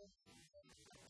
[0.00, 1.09] どうも。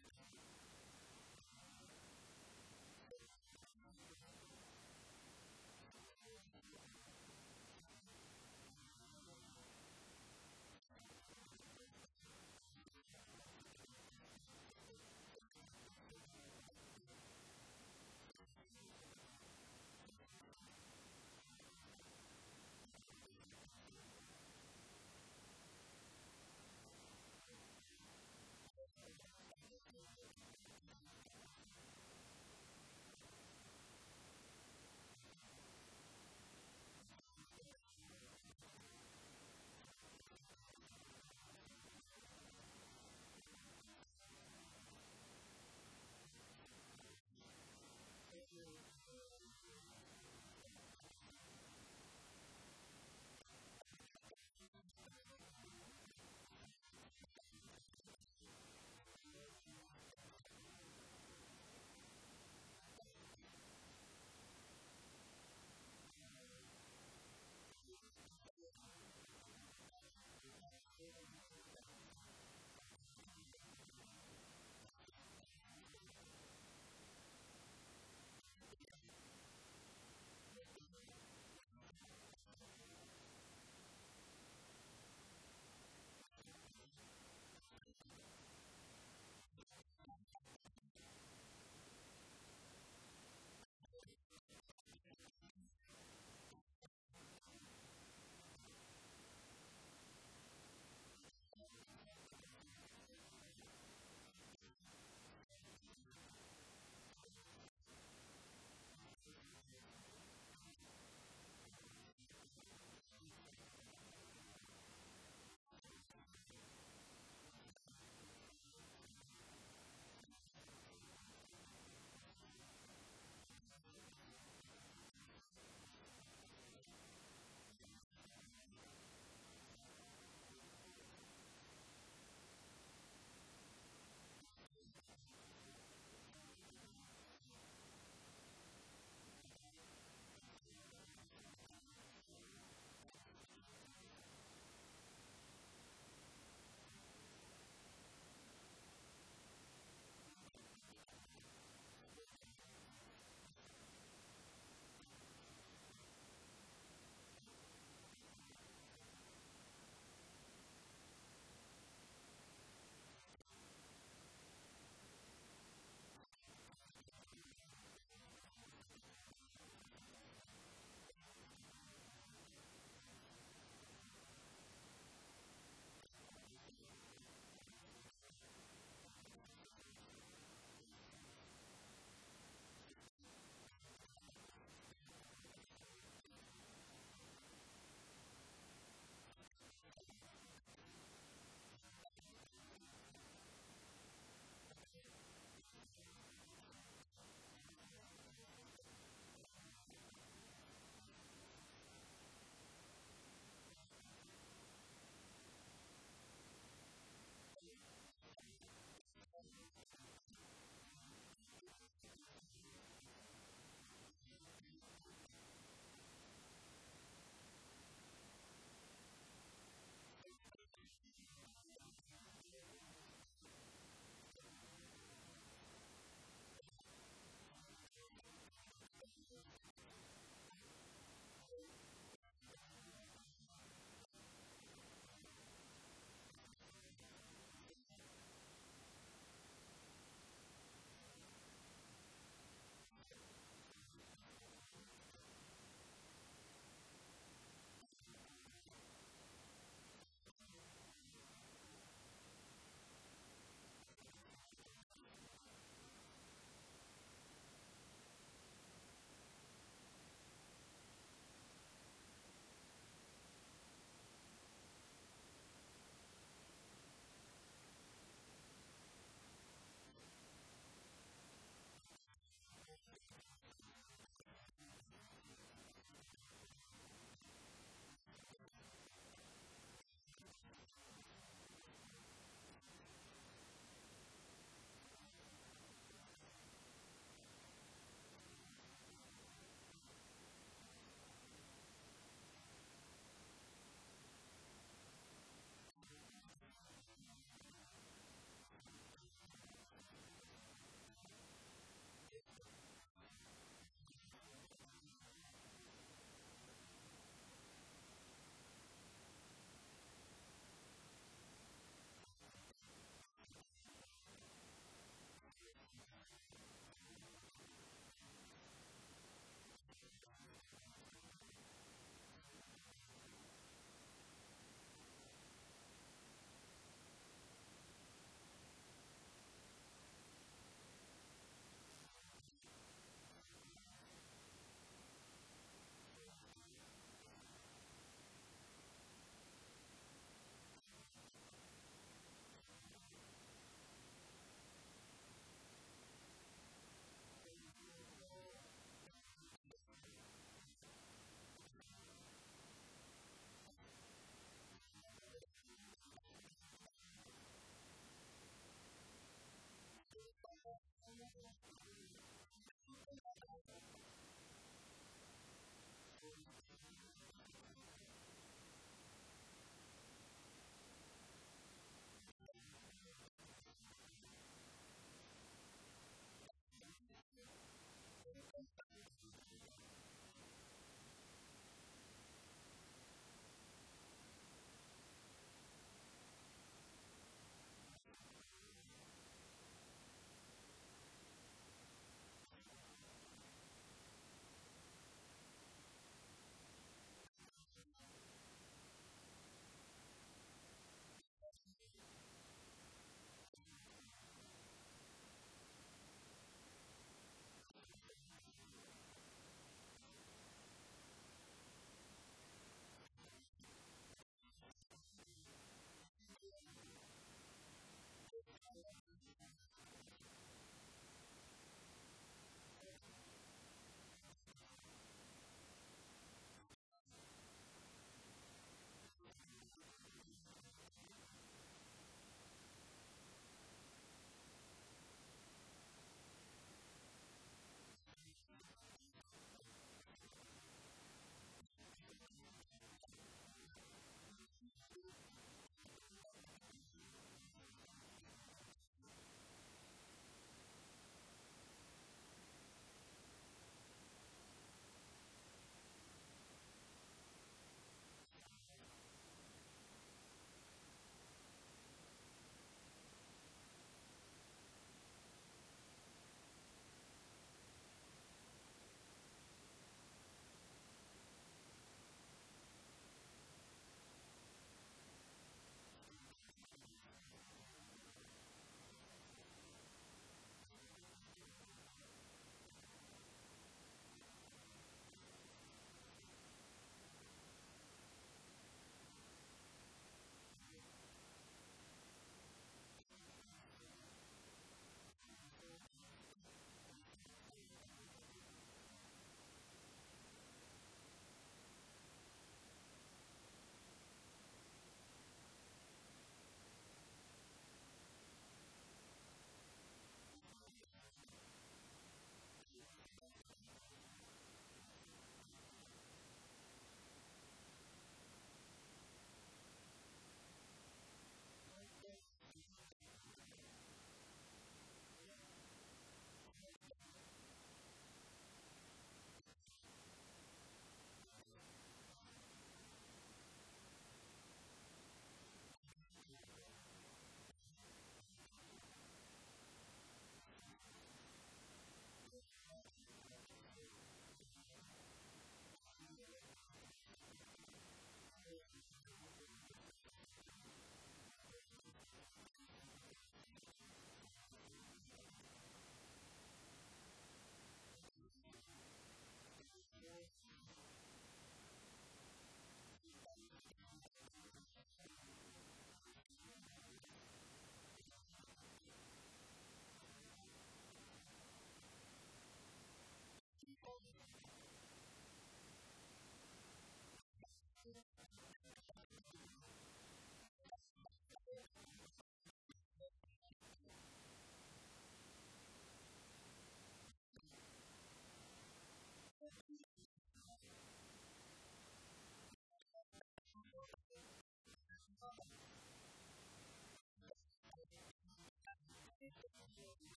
[599.01, 600.00] 何?